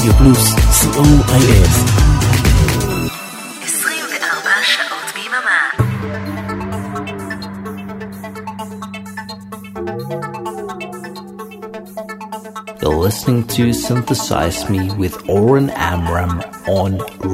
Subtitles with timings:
[0.00, 1.68] רדיו פלוס, co.il.
[3.62, 5.60] 24 שעות ביממה.
[12.82, 16.34] You're listening to Synthesize Me with Oren Amram
[16.80, 16.90] on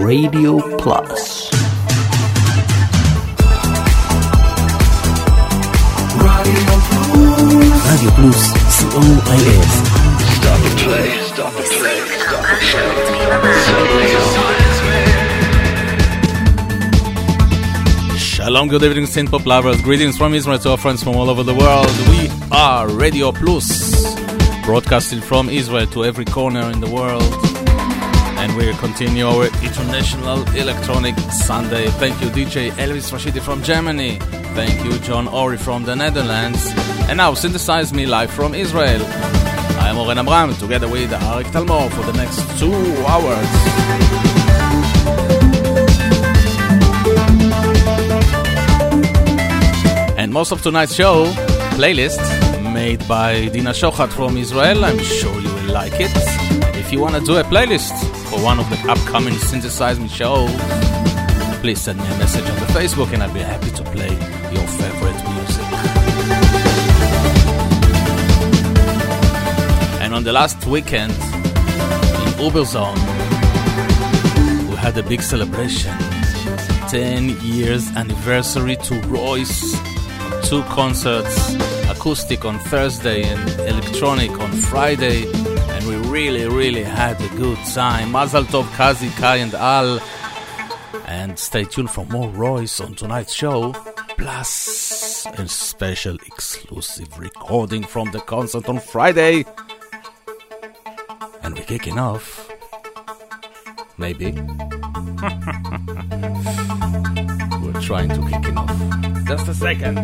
[0.07, 0.53] Radio
[0.83, 1.23] Plus.
[7.87, 9.93] רדיו פלוס, co.il.
[9.93, 9.96] Stop
[18.58, 19.80] Shalom, good evening, synth pop lovers.
[19.84, 21.86] Greetings from Israel to our friends from all over the world.
[22.10, 24.16] We are Radio Plus,
[24.66, 27.22] broadcasting from Israel to every corner in the world.
[28.40, 31.86] And we continue our International Electronic Sunday.
[32.02, 34.18] Thank you, DJ Elvis Rashidi from Germany.
[34.56, 36.74] Thank you, John Ori from the Netherlands.
[37.10, 39.06] And now, synthesize me live from Israel.
[39.86, 42.74] I am Oren Amram, together with Arik Talmor for the next two
[43.06, 44.47] hours.
[50.38, 51.26] Most of tonight's show,
[51.80, 52.22] playlist,
[52.72, 54.86] made by Dina Shochat from Israel.
[54.86, 56.16] I'm sure you will like it.
[56.16, 57.98] And if you want to do a playlist
[58.30, 60.52] for one of the upcoming Synthesize Me shows,
[61.62, 64.12] please send me a message on the Facebook and I'll be happy to play
[64.54, 65.68] your favorite music.
[70.04, 73.02] And on the last weekend in Uberzone,
[74.70, 75.98] we had a big celebration.
[76.90, 79.87] 10 years anniversary to RROYCE.
[80.48, 81.56] Two concerts,
[81.90, 85.26] acoustic on Thursday and electronic on Friday.
[85.72, 88.14] And we really, really had a good time.
[88.14, 90.00] Mazal Tov, Kazi, Kai, and Al.
[91.06, 93.74] And stay tuned for more RROYCE on tonight's show.
[94.18, 99.44] Plus a special exclusive recording from the concert on Friday.
[101.44, 102.50] And we're kicking off.
[103.98, 104.32] Maybe.
[107.88, 109.26] Trying to kick it off.
[109.26, 109.96] Just a second.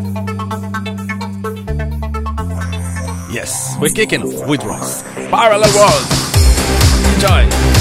[3.30, 5.30] Yes, we're kicking off with RROYCE.
[5.30, 7.14] Parallel Worlds.
[7.16, 7.73] Enjoy.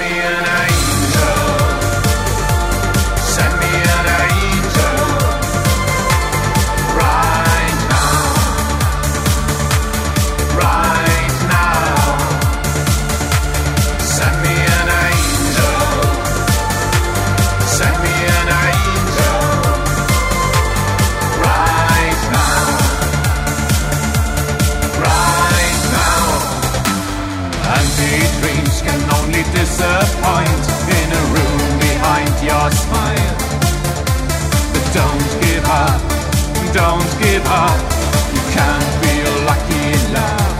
[0.00, 1.49] me an angel.
[37.30, 37.78] give up.
[38.34, 39.86] You can't feel a lucky
[40.18, 40.50] love.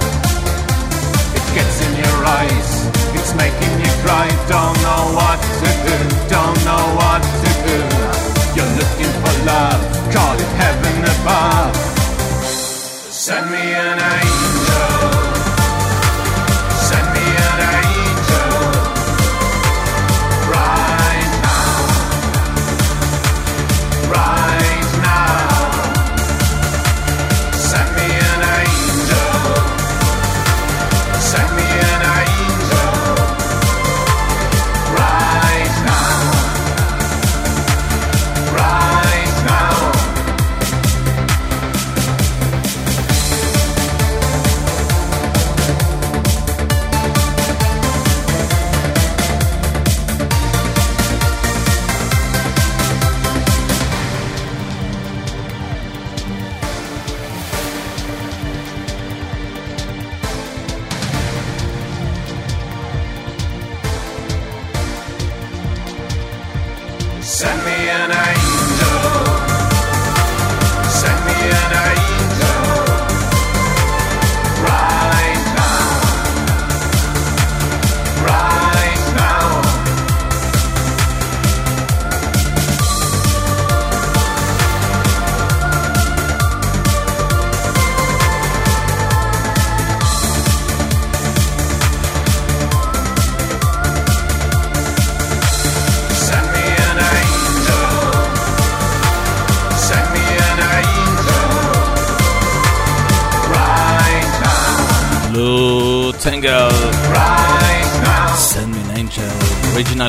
[1.39, 2.71] It gets in your eyes,
[3.19, 4.27] it's making you cry.
[4.47, 5.99] Don't know what to do,
[6.37, 7.79] don't know what to do.
[8.55, 9.81] You're looking for love,
[10.15, 11.75] call it heaven above.
[13.25, 14.30] Send me an angel.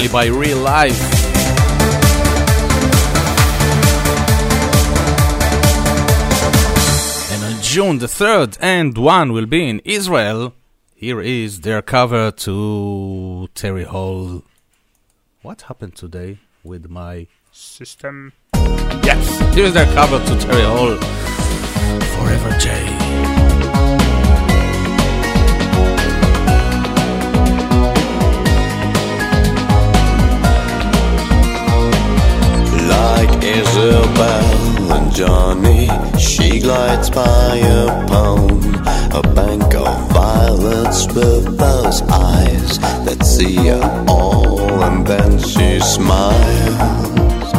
[0.07, 0.99] by Real Life.
[7.31, 10.53] And on June the 3rd And One will be in Israel.
[10.95, 14.43] Here is their cover to Terry Hall.
[15.41, 18.33] What happened today with my system?
[19.03, 20.95] Yes, here's their cover to Terry Hall.
[22.15, 24.20] Forever J.
[33.21, 35.87] like Isabel and Johnny.
[36.17, 38.75] She glides by upon
[39.13, 47.49] a bank of violets with those eyes that see her all, and then she smiles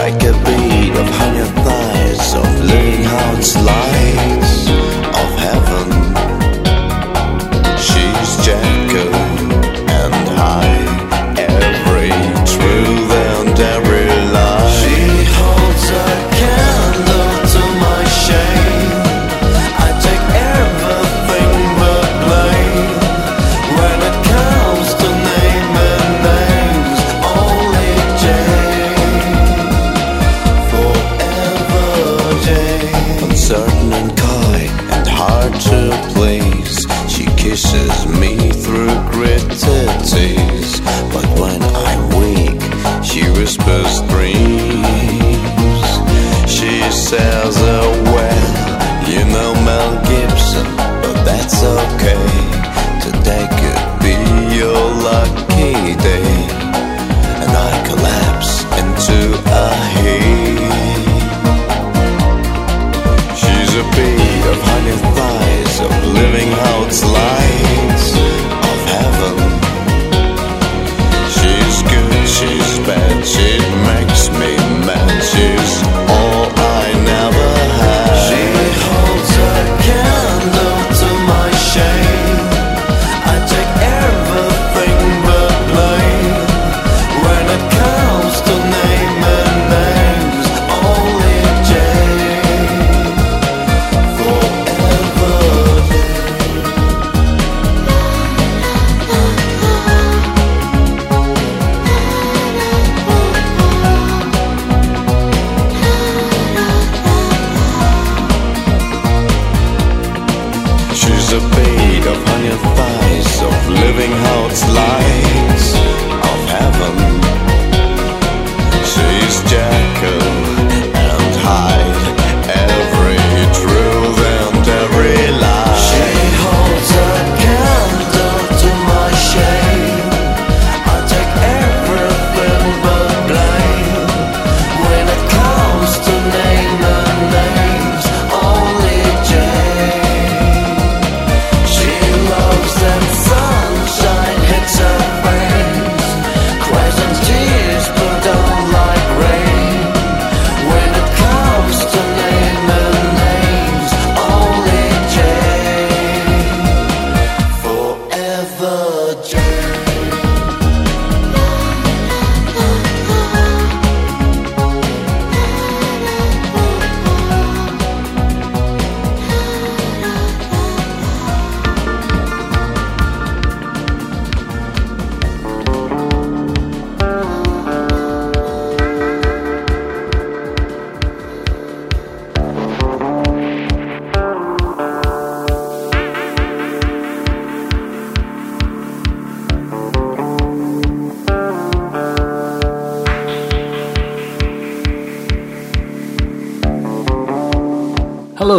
[0.00, 4.68] like a bead of honey thighs of living hearts lights
[5.22, 5.73] of heaven.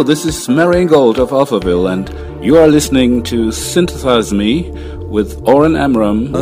[0.06, 4.70] this is Marian Gold of Alphaville, and you are listening to Synthesize Me
[5.00, 6.32] with Oren Amram.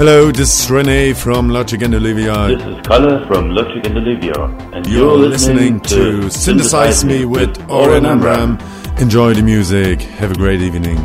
[0.00, 2.56] Hello, this is Rene from Logic and Olivia.
[2.56, 4.32] This is Kalle from Logic and Olivia.
[4.72, 8.58] And you're, you're listening, listening, to Synthesize, Synthesize Me with Oren Amram.
[8.96, 10.00] Enjoy the music.
[10.00, 10.96] Have a great evening.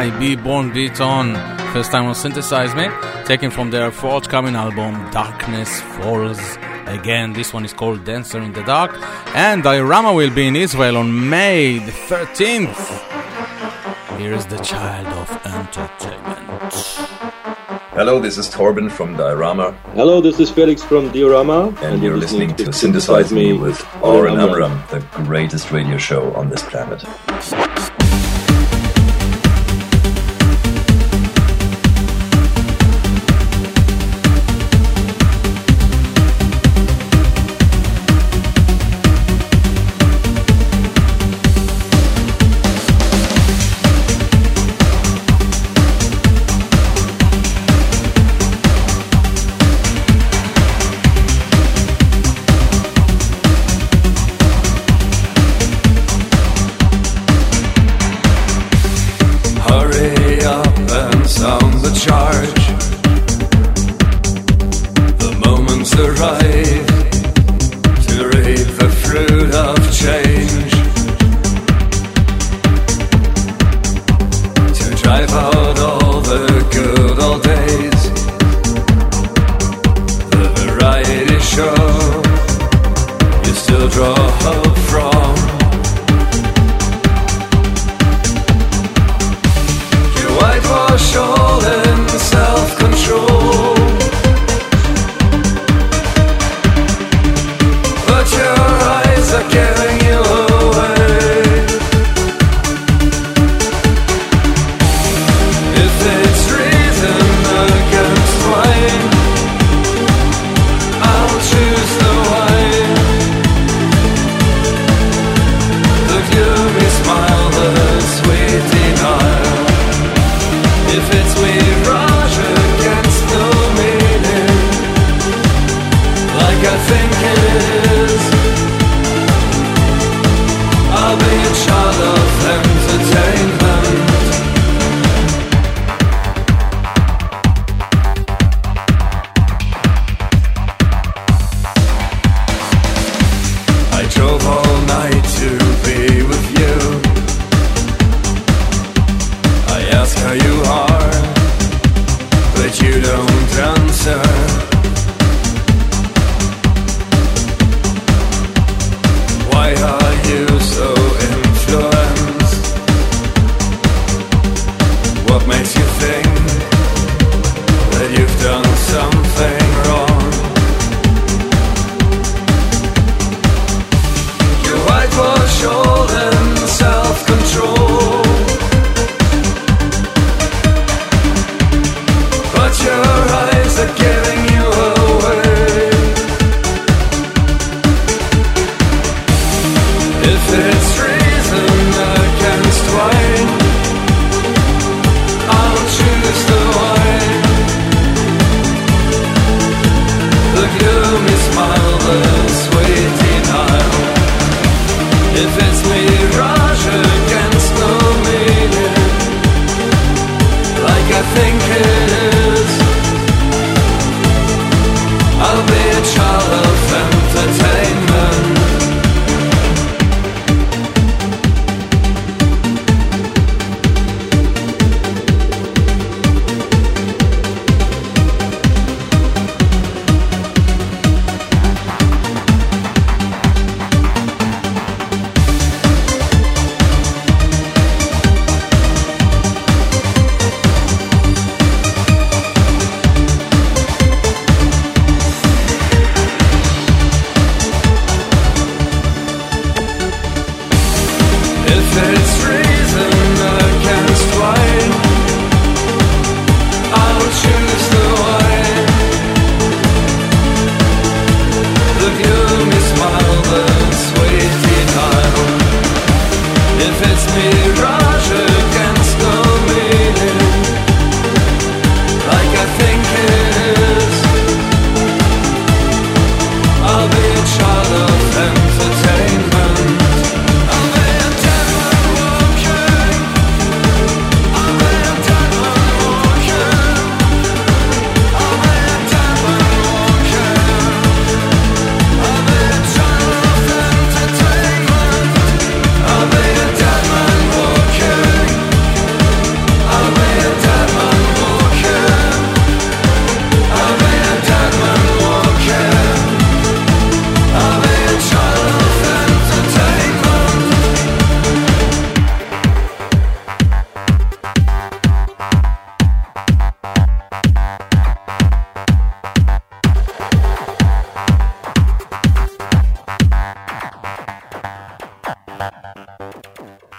[0.00, 1.34] Single by Beborn Beton,
[1.72, 2.88] first time on Synthesize Me,
[3.26, 6.40] taken from their forthcoming album Darkness Falls.
[6.86, 8.92] Again, this one is called Dancer in the Dark,
[9.34, 14.18] and Diorama will be in Israel on May the 13th.
[14.18, 16.72] Here is the child of entertainment.
[17.92, 19.72] Hello, this is Torben from Diorama.
[19.94, 21.68] Hello, this is Felix from Diorama.
[21.68, 25.98] And, and you're, you're listening, listening, to Synthesize Me with Oren Amram, the greatest radio
[25.98, 27.04] show on this planet.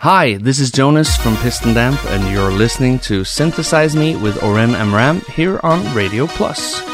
[0.02, 4.74] Hi, this is Jonas from Piston Damp, and you're listening to Synthesize Me with Oren
[4.74, 6.91] Amram here on Radio Plus.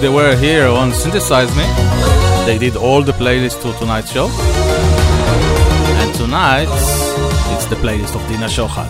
[0.00, 1.64] They were here on Synthesize Me.
[2.46, 4.28] They did all the playlists to tonight's show.
[6.00, 6.68] And tonight,
[7.52, 8.88] it's the playlist of Dina Shohat.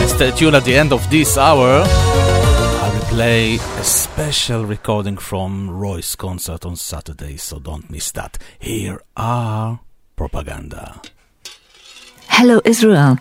[0.00, 1.84] And stay tuned at the end of this hour.
[1.86, 8.36] I will play a special recording from RROYCE concert on Saturday, so don't miss that.
[8.58, 9.80] Here are
[10.16, 11.00] Propaganda.
[12.28, 13.16] Hello, Israel.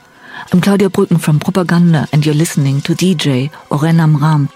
[0.51, 4.49] I'm Claudia Brücken from Propaganda, and you're listening to DJ Oren Amram.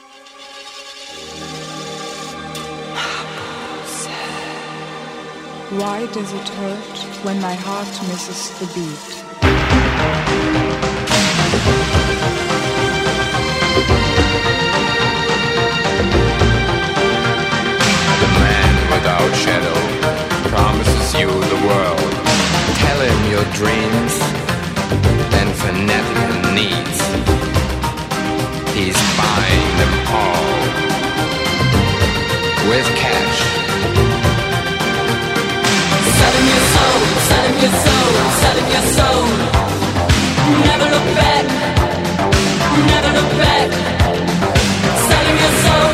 [5.80, 9.24] Why does it hurt when my heart misses the beat?
[18.20, 19.80] The man without shadow
[20.50, 22.12] promises you the world.
[22.84, 24.14] Tell him your dreams
[25.40, 27.00] and fanatical needs.
[28.76, 30.52] He's buying them all
[32.70, 33.51] with cash.
[36.22, 37.00] Sell him your soul,
[37.30, 38.12] sell him your soul,
[38.42, 39.26] sell him your soul.
[40.70, 41.46] Never look back,
[42.92, 43.70] never look back.
[45.08, 45.94] Sell him your soul,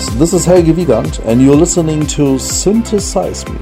[0.00, 3.58] guys, this is Helge Wiegand, and you're listening to Synthesize Me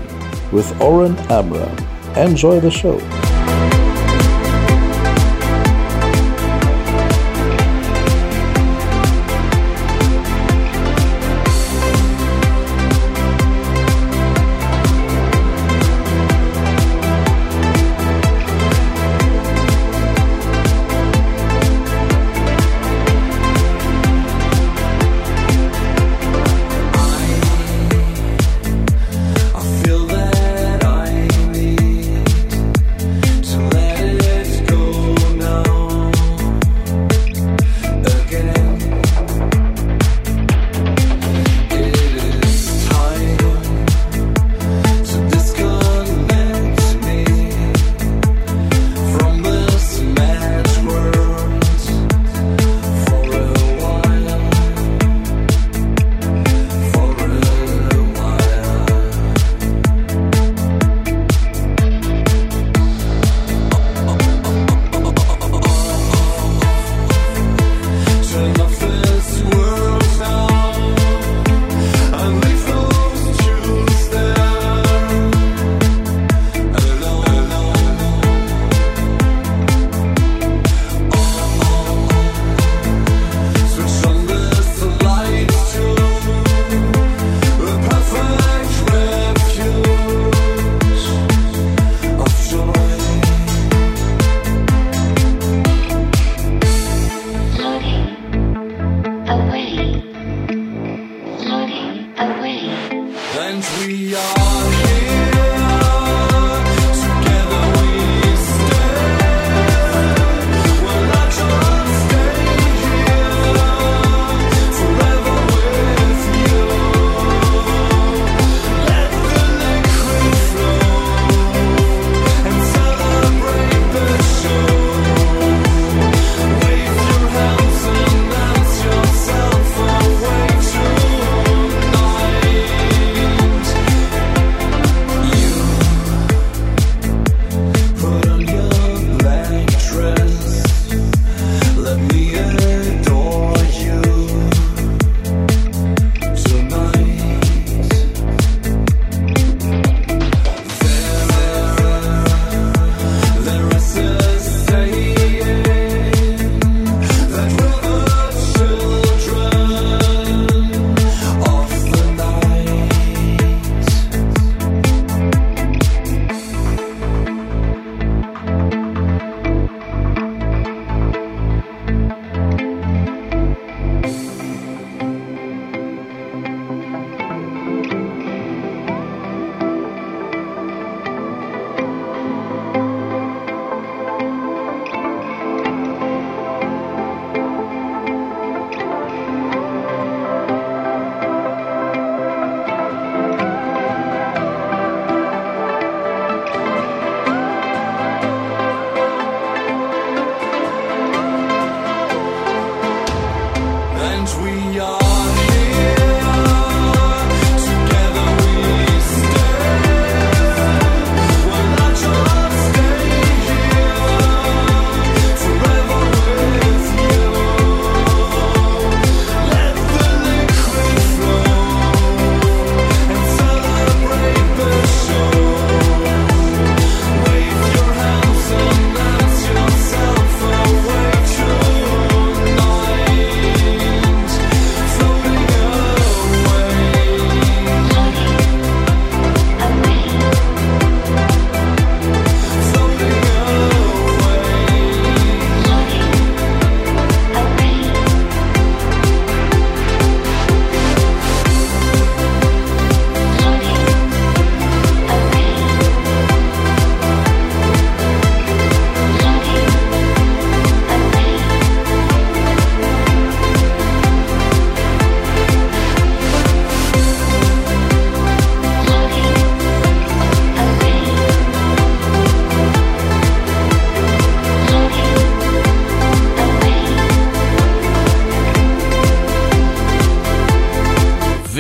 [0.53, 1.77] with Oren Amram.
[2.17, 2.99] Enjoy the show.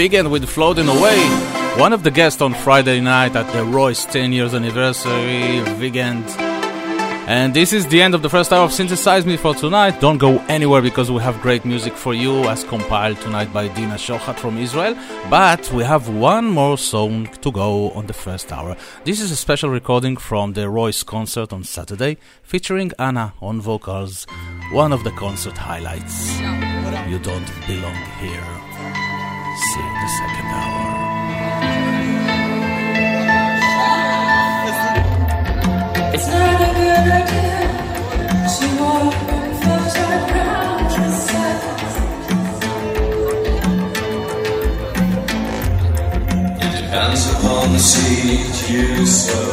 [0.08, 1.18] weekend with Floating Away,
[1.76, 6.24] one of the guests on Friday night at the RROYCE 10 years anniversary weekend.
[7.28, 10.00] And this is the end of the first hour of Synthesize Me for tonight.
[10.00, 13.96] Don't go anywhere because we have great music for you as compiled tonight by Dina
[13.96, 14.96] Shochat from Israel.
[15.28, 18.78] But we have one more song to go on the first hour.
[19.04, 24.26] This is a special recording from the RROYCE concert on Saturday featuring Anna on vocals,
[24.72, 26.40] one of the concert highlights.
[27.10, 28.57] You don't belong here.
[49.08, 49.47] so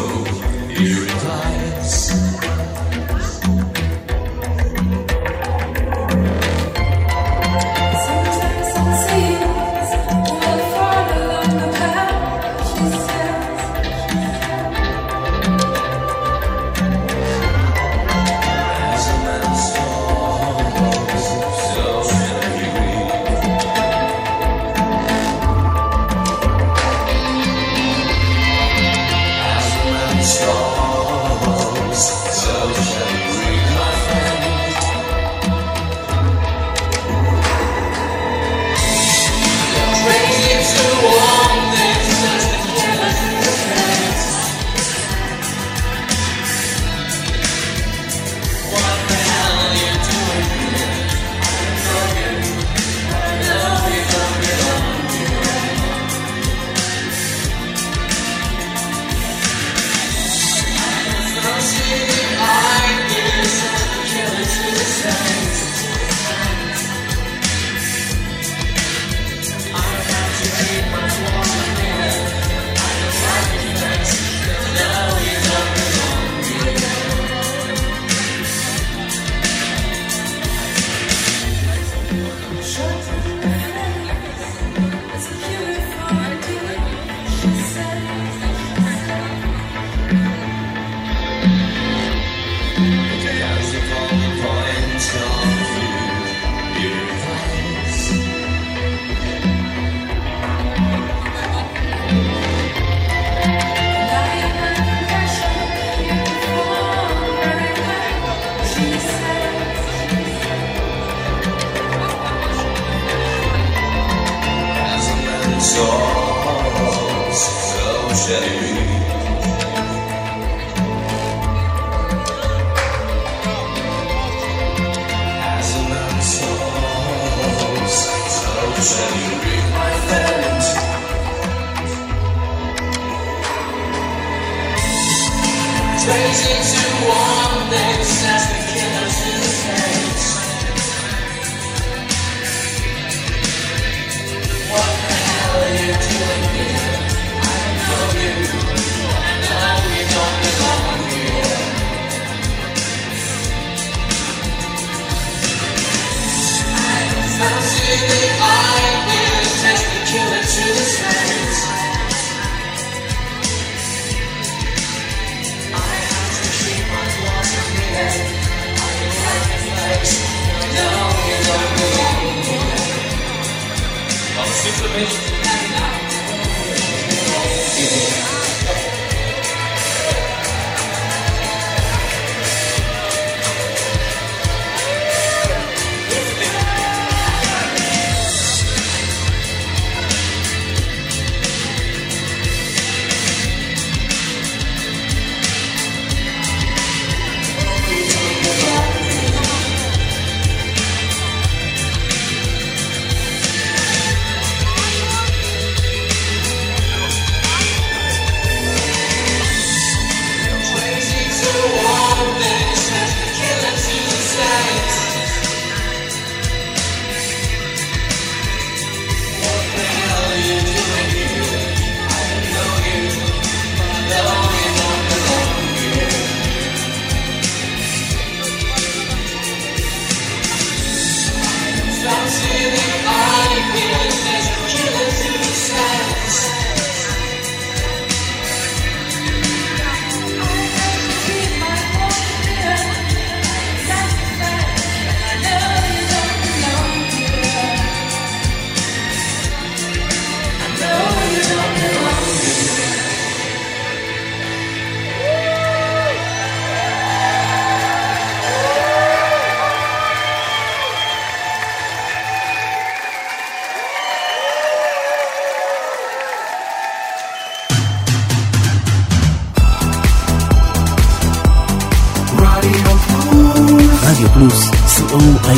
[274.35, 275.53] פלוס, 24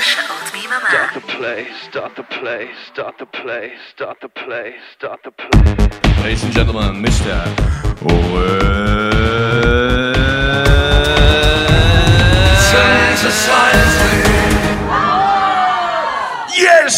[0.00, 0.88] שעות ביממה.
[0.88, 5.62] Start the play, start the play, start the play, start the play, start the play.
[6.24, 7.34] Ladies and gentlemen, Mr.
[16.64, 16.96] Yes!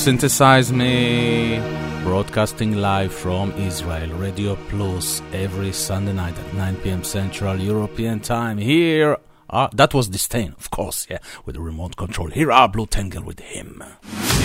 [0.00, 1.58] synthesize me.
[2.04, 7.04] Broadcasting live from Israel, Radio Plus, every Sunday night at 9 p.m.
[7.04, 8.56] Central European Time.
[8.56, 9.18] Here,
[9.50, 12.30] uh, that was Disdain, of course, yeah, with the remote control.
[12.30, 13.84] Here are Blutengel with him.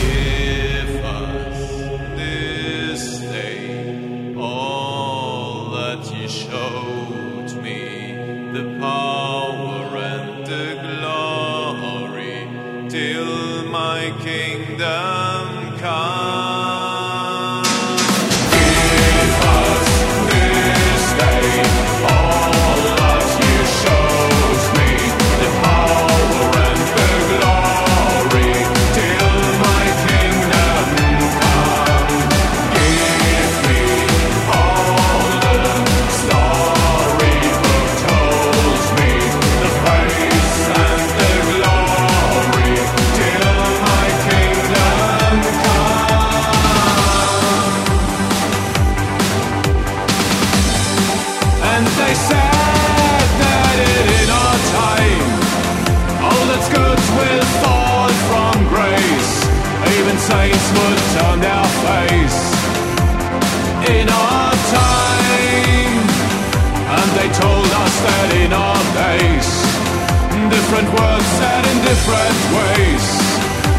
[0.03, 0.74] Yeah.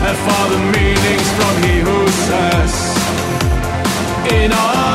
[0.06, 2.72] For the meanings from he who says
[4.32, 4.85] in our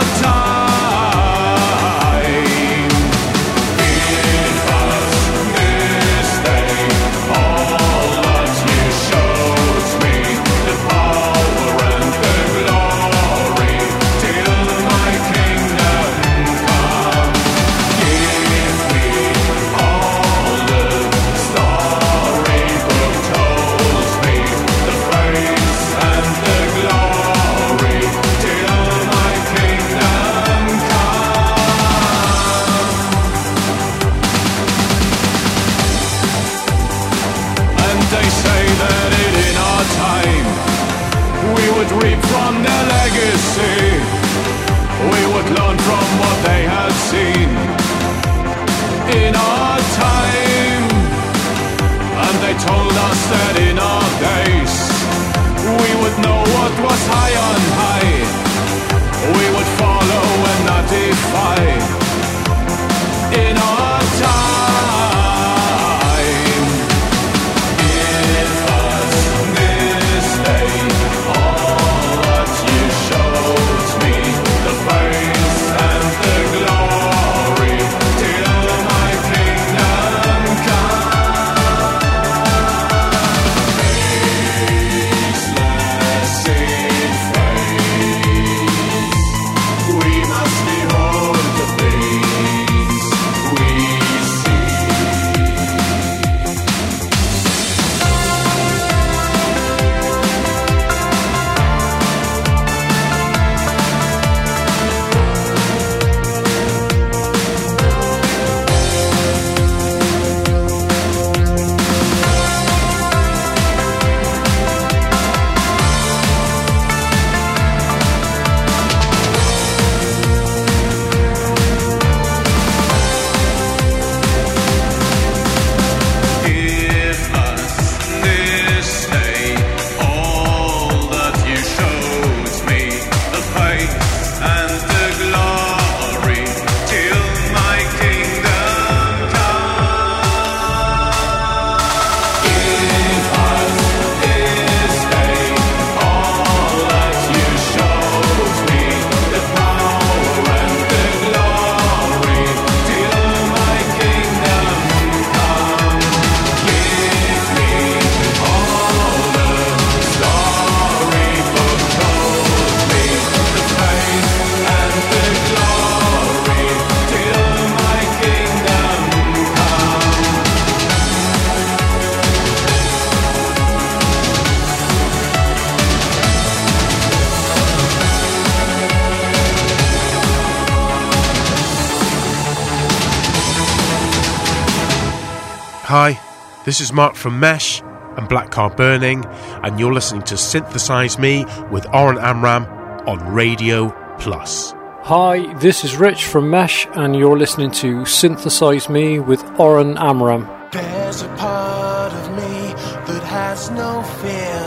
[186.72, 187.82] This is Mark from Mesh
[188.16, 189.26] and Black Car Burning,
[189.62, 192.64] and you're listening to Synthesize Me with Oren Amram
[193.06, 193.90] on Radio
[194.20, 194.74] Plus.
[195.02, 200.48] Hi, this is Rich from Mesh, and you're listening to Synthesize Me with Oren Amram.
[200.72, 202.74] There's a part of me
[203.12, 204.64] that has no fear.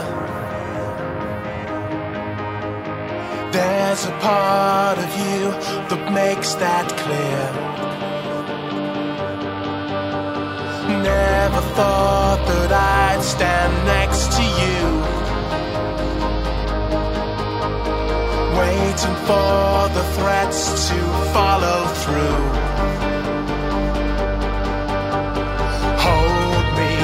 [3.51, 5.51] There's a part of you
[5.89, 7.74] that makes that clear.
[11.55, 14.81] never thought that I'd stand next to you.
[18.59, 20.99] Waiting for the threats to
[21.35, 22.45] follow through.
[26.07, 26.95] Hold me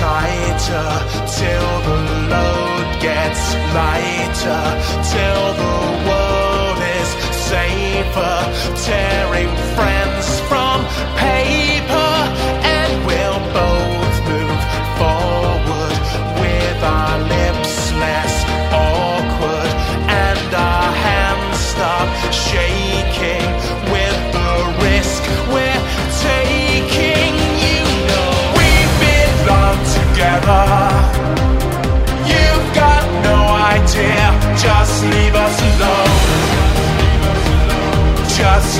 [0.00, 0.90] tighter
[1.38, 1.98] till the
[2.32, 3.42] load gets
[3.80, 4.64] lighter
[5.12, 5.76] Till the
[6.08, 7.10] world is
[7.48, 8.36] safer
[8.84, 10.03] Tearing friends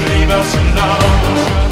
[0.01, 1.64] leave us alone.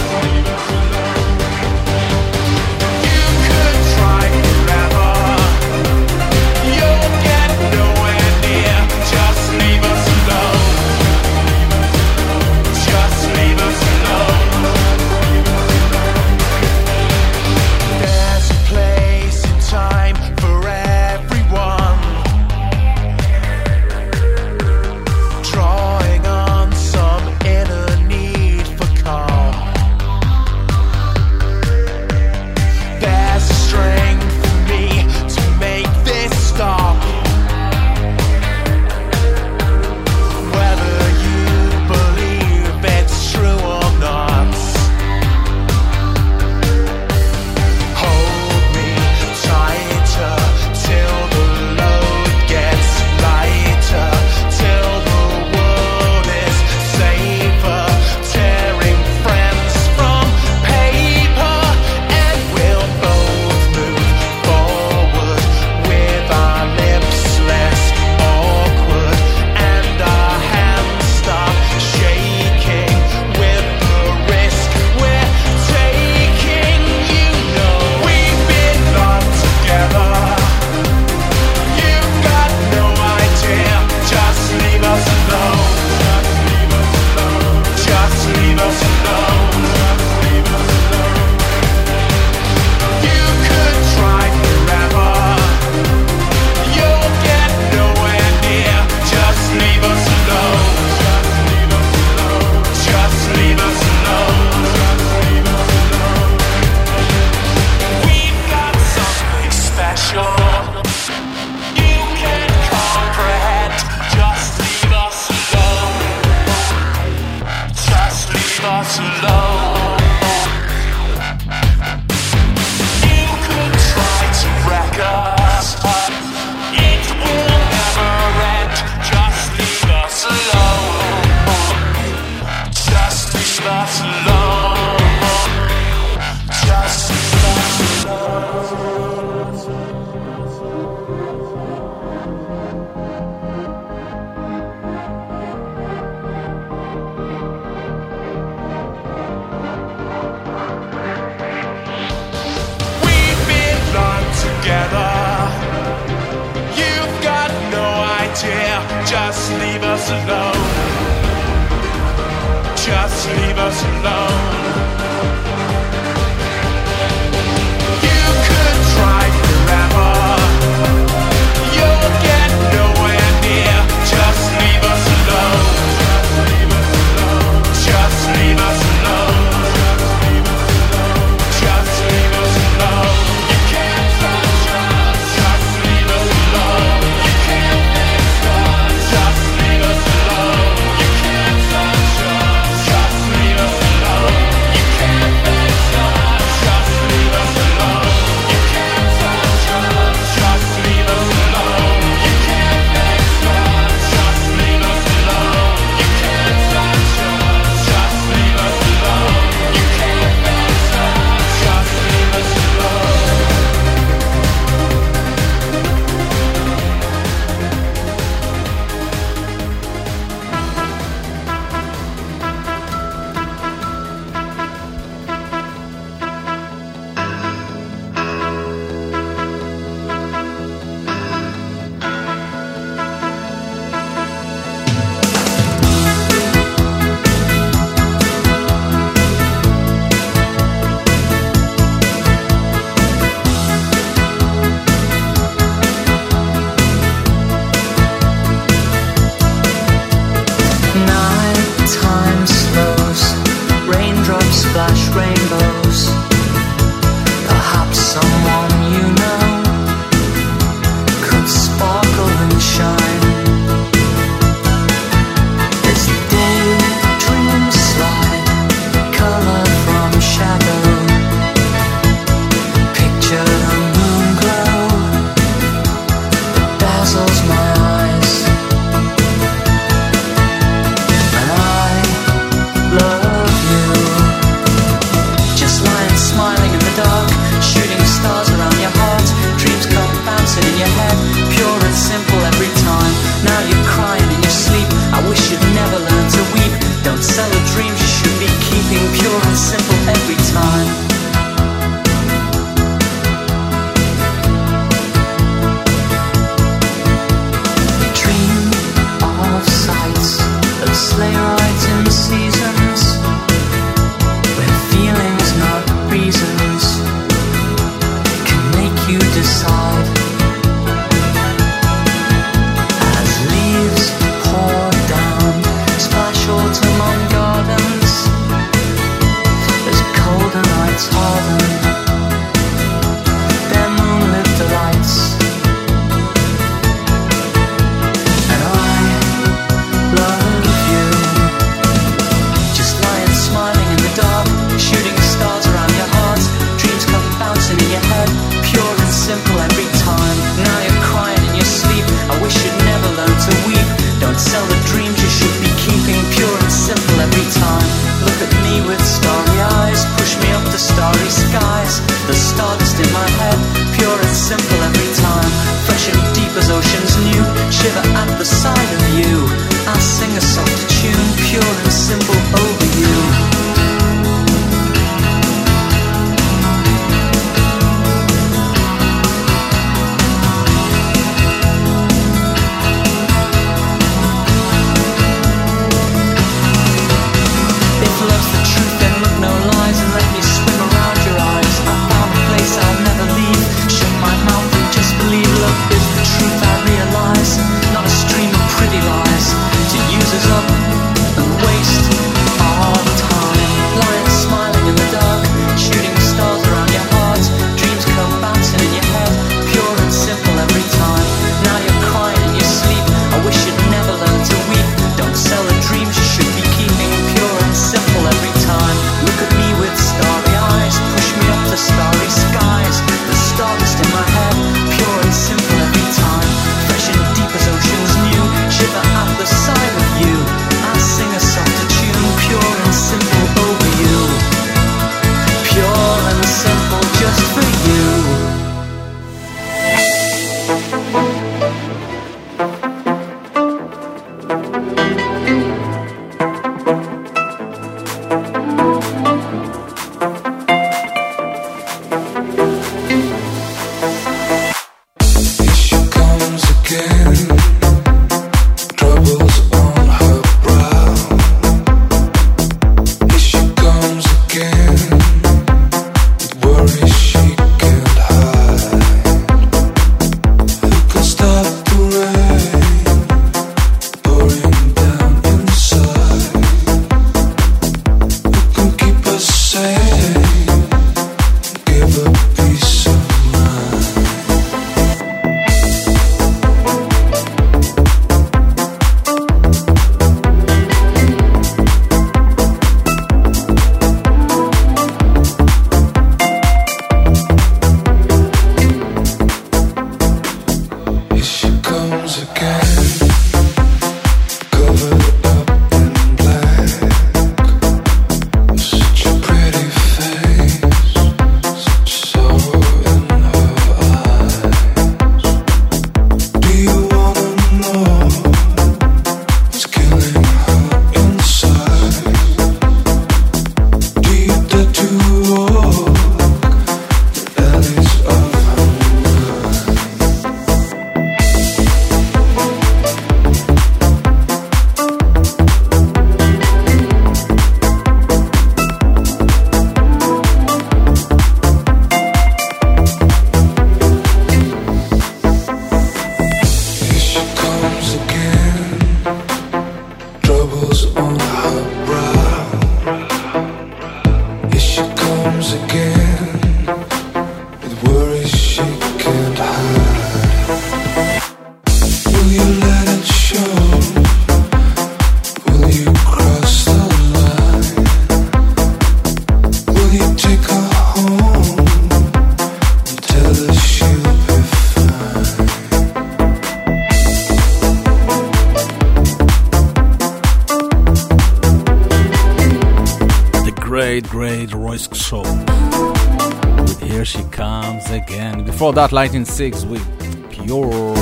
[588.93, 591.17] Before that, Lightning 6 with Pure.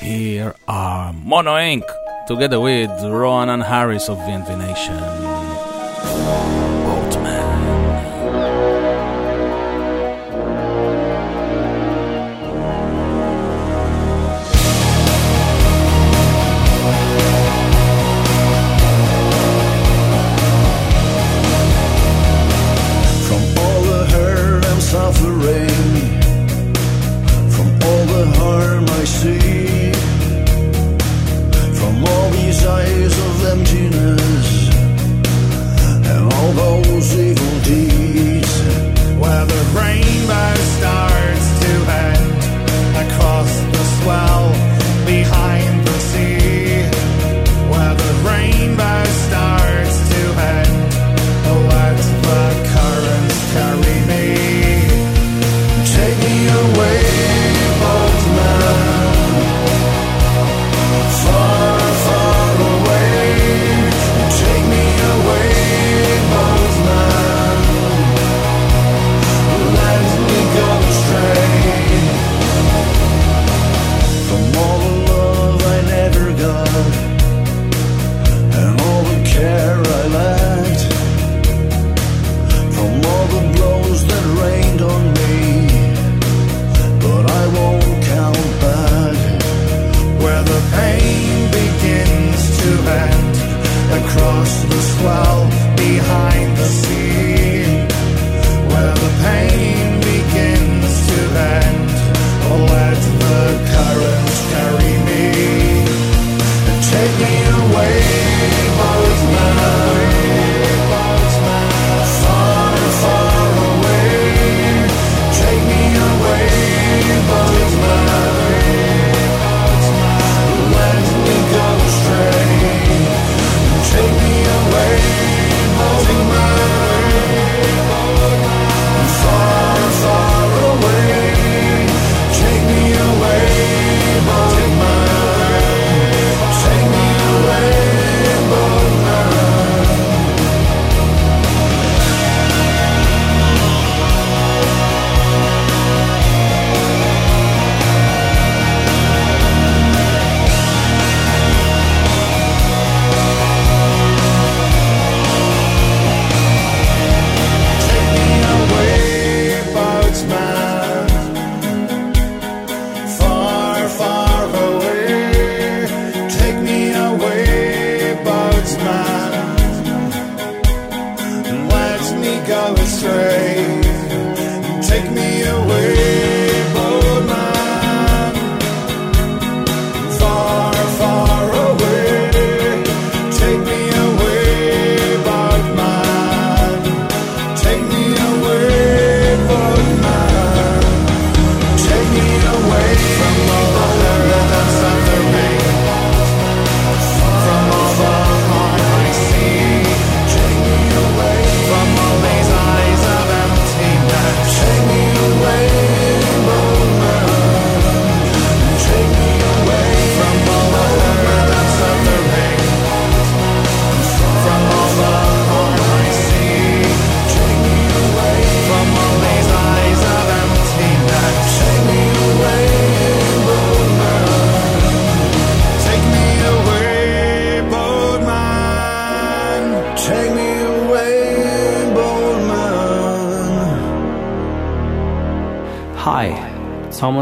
[0.00, 1.82] Here are Mono Inc.
[2.26, 5.61] together with Ronan Harris of VNV Nation.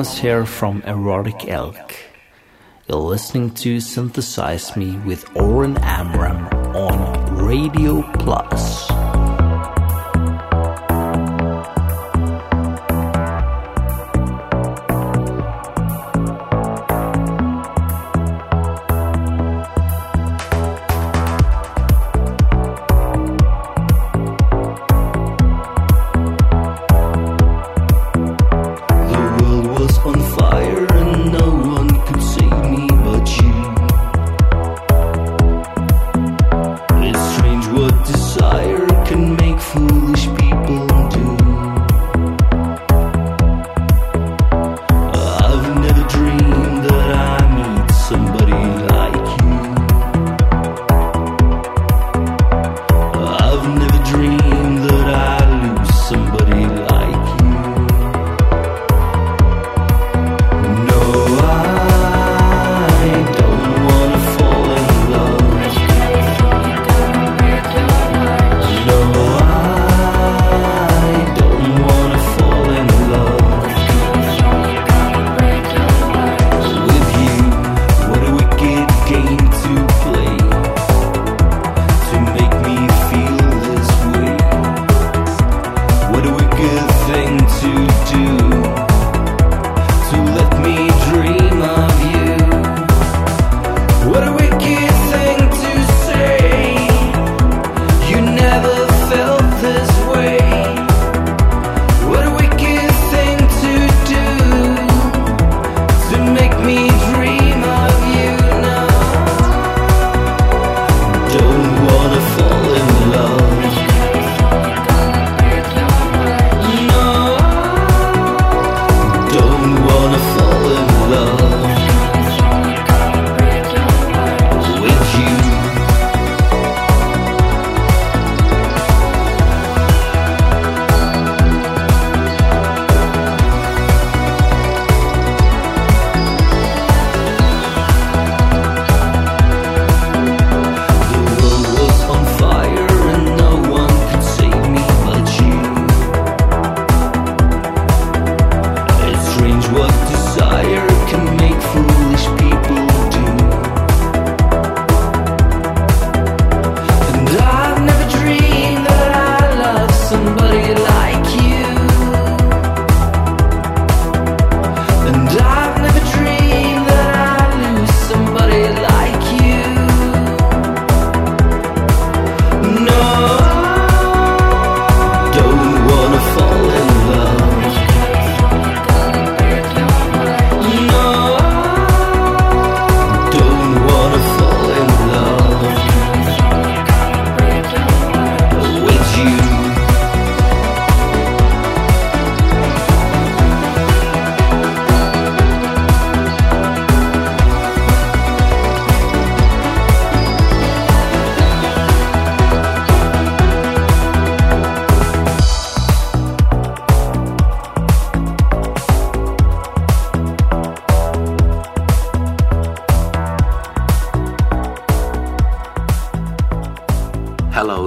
[0.00, 1.94] Thomas here from Erotic Elk.
[2.88, 8.89] You're listening to Synthesize Me with Oren Amram on Radio Plus.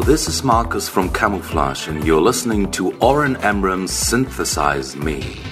[0.06, 5.43] this is Marcus from Camouflage, and you're listening to Oren Amram's Synthesize Me.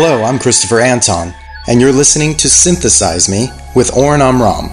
[0.00, 1.34] Hello, I'm Christopher Anton,
[1.66, 4.70] and you're listening to Synthesize Me with Oren Amram.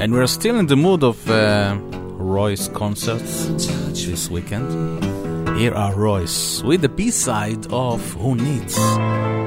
[0.00, 1.76] And we're still in the mood of uh,
[2.16, 3.44] RROYCE concerts
[4.06, 5.04] this weekend.
[5.58, 8.76] Here are RROYCE with the B side of Who Needs.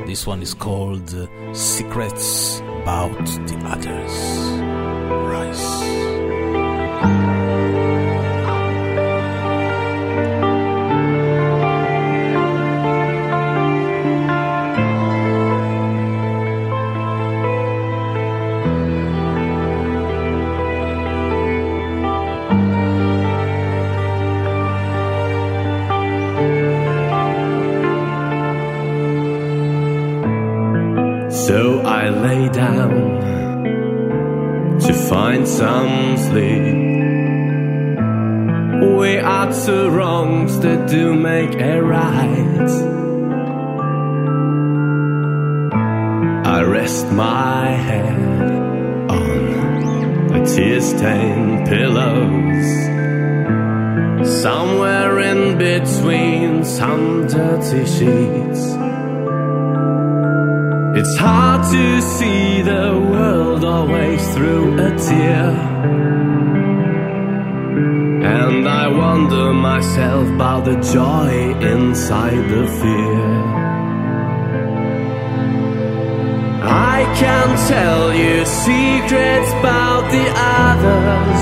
[0.05, 1.25] This one is called uh,
[1.55, 4.11] Secrets About the Others.
[5.25, 7.52] RROYCE.
[57.33, 58.63] Dirty sheets.
[60.99, 65.49] It's hard to see the world always through a tear.
[68.35, 71.31] And I wonder myself about the joy
[71.73, 73.25] inside the fear.
[76.93, 80.25] I can tell you secrets about the
[80.61, 81.41] others,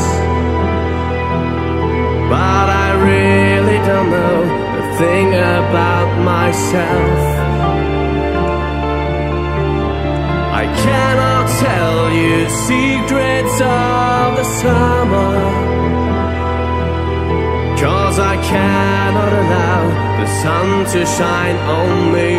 [2.32, 4.51] but I really don't know
[5.02, 7.20] thing about myself.
[10.62, 12.36] I cannot tell you
[12.70, 15.34] secrets of the summer.
[17.84, 19.82] Cause I cannot allow
[20.20, 22.32] the sun to shine on me.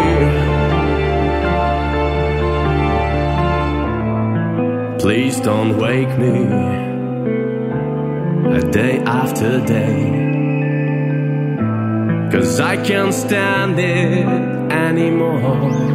[5.02, 6.36] Please don't wake me
[8.58, 10.31] a day after day.
[12.32, 14.26] Cause I can't stand it
[14.72, 15.92] anymore.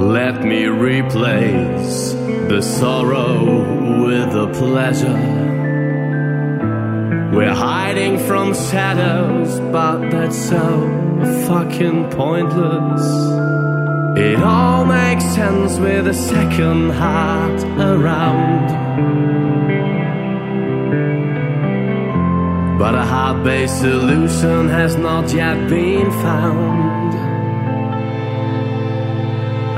[0.00, 2.12] Let me replace
[2.48, 5.22] the sorrow with the pleasure.
[7.32, 10.66] We're hiding from shadows, but that's so
[11.46, 13.06] fucking pointless.
[14.18, 18.85] It all makes sense with a second heart around.
[22.78, 27.14] But a heart based solution has not yet been found.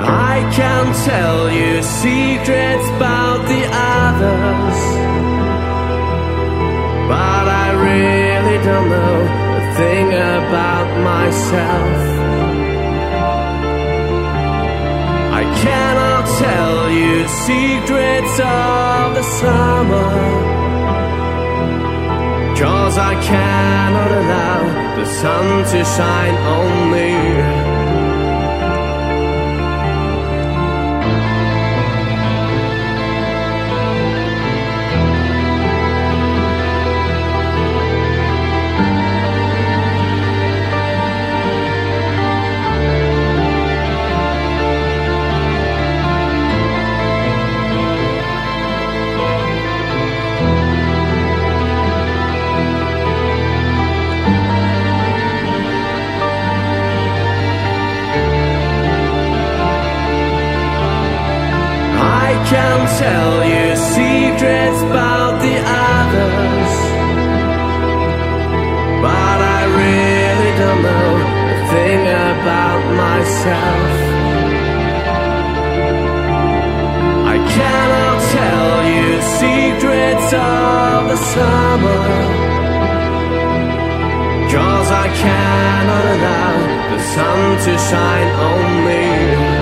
[0.01, 3.63] I can tell you secrets about the
[4.03, 4.79] others,
[7.13, 9.19] but I really don't know
[9.59, 11.99] a thing about myself.
[15.41, 20.11] I cannot tell you secrets of the summer,
[22.59, 27.68] Cause I cannot allow the sun to shine on me.
[62.47, 65.55] can tell you secrets about the
[65.95, 66.73] others.
[69.05, 71.11] But I really don't know
[71.55, 73.93] a thing about myself.
[77.35, 79.09] I cannot tell you
[79.41, 82.03] secrets of the summer.
[84.53, 86.55] Cause I cannot allow
[86.93, 89.58] the sun to shine on me.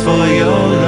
[0.00, 0.85] For your love.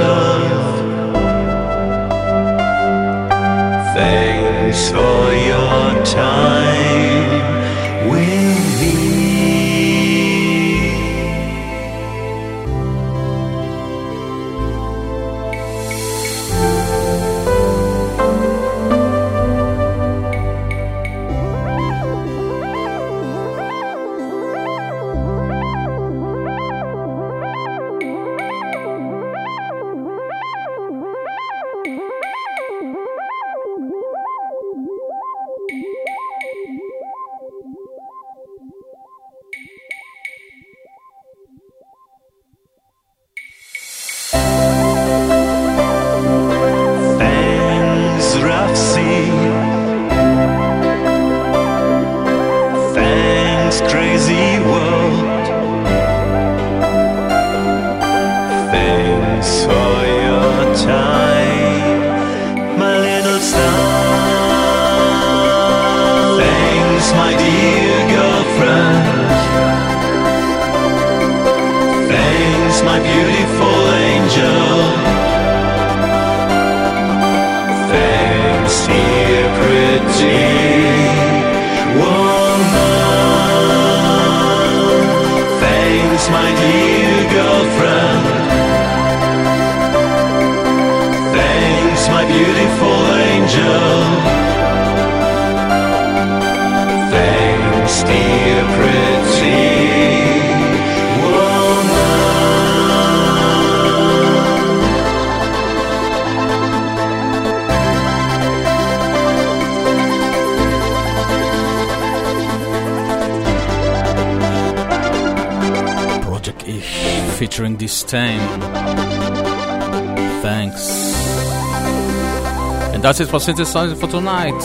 [123.19, 124.57] It for synthesizer for tonight.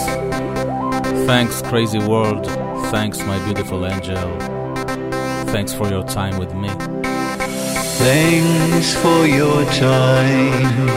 [1.26, 2.47] Thanks, crazy world.
[2.93, 4.39] Thanks, my beautiful angel.
[5.47, 6.68] Thanks for your time with me.
[7.98, 10.89] Thanks for your time.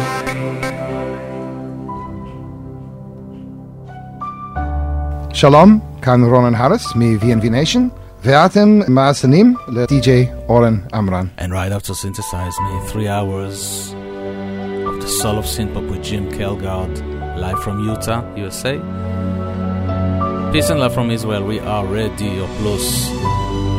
[5.34, 11.32] Shalom, כאן Ronan Harris me VNV Nation, Veatim Maasanim, the DJ Oren Amram.
[11.40, 13.94] And right after Synthesize Me, three hours
[14.90, 18.80] of the soul of synth with Jim Kelgard live from Utah, USA.
[20.52, 21.44] Peace and love from Israel.
[21.44, 23.77] We are ready, plus.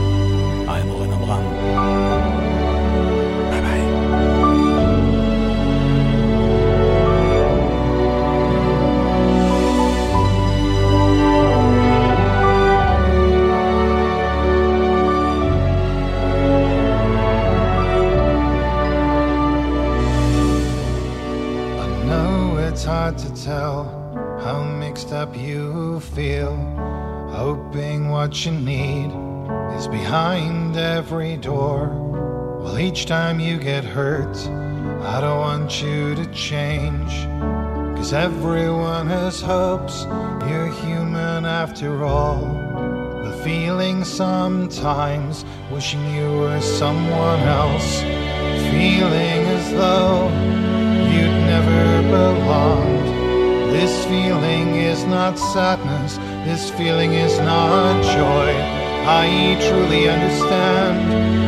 [36.48, 37.12] Change.
[37.96, 40.04] Cause everyone has hopes,
[40.48, 42.40] you're human after all.
[43.26, 48.00] The feeling sometimes wishing you were someone else.
[48.72, 50.28] Feeling as though
[51.12, 51.84] you'd never
[52.16, 53.08] belonged.
[53.76, 56.16] This feeling is not sadness,
[56.48, 58.50] this feeling is not joy.
[59.06, 61.47] I truly understand,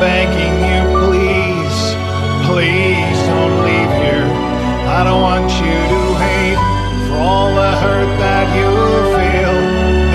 [0.00, 1.78] begging you, please,
[2.48, 4.26] please don't leave here.
[4.88, 6.62] I don't want you to hate
[7.06, 8.70] for all the hurt that you
[9.14, 9.56] feel.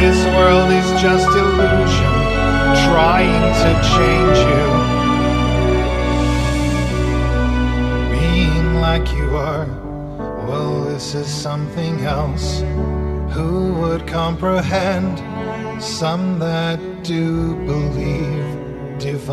[0.02, 2.14] This world is just illusion,
[2.90, 4.66] trying to change you.
[8.18, 9.68] Being like you are,
[10.48, 12.64] well, this is something else.
[13.36, 15.20] who would comprehend?
[15.84, 17.54] Some that do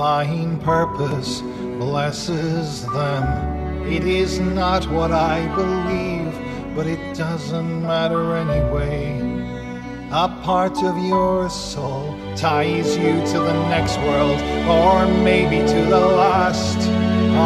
[0.03, 1.43] divine purpose
[1.79, 3.25] blesses them.
[3.87, 6.33] It is not what I believe,
[6.75, 9.21] but it doesn't matter anyway.
[10.11, 16.07] A part of your soul ties you to the next world, or maybe to the
[16.23, 16.79] last.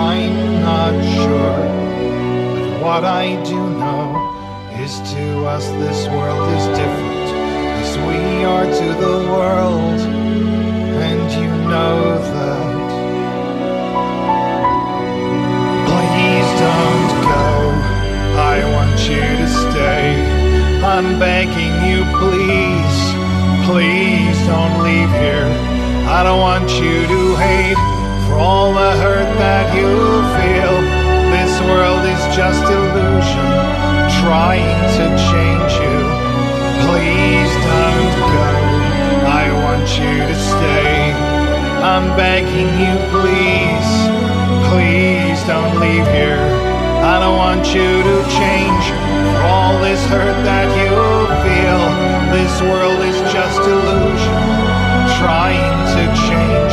[0.09, 0.37] I'm
[0.71, 1.61] not sure.
[2.57, 4.07] But what I do know
[4.85, 7.29] is to us this world is different,
[7.83, 10.01] as we are to the world,
[11.09, 12.36] and you know
[16.59, 17.47] don't go.
[18.41, 20.07] I want you to stay.
[20.83, 22.99] I'm begging you, please.
[23.69, 25.49] Please don't leave here.
[26.09, 27.81] I don't want you to hate
[28.27, 29.91] for all the hurt that you
[30.37, 30.75] feel.
[31.37, 33.49] This world is just illusion
[34.23, 35.99] trying to change you.
[36.87, 38.49] Please don't go.
[39.41, 41.13] I want you to stay.
[41.83, 44.26] I'm begging you, please.
[44.71, 46.43] Please don't leave here.
[47.03, 48.85] I don't want you to change
[49.31, 50.93] for all this hurt that you
[51.45, 51.83] feel.
[52.35, 54.67] This world is just illusion
[55.19, 56.66] trying to change